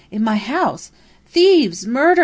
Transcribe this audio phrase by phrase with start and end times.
[0.09, 0.91] In my house!
[1.31, 1.85] _Thieves!
[1.85, 2.19] Murder!